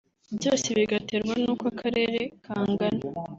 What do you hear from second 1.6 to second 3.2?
akarere kangana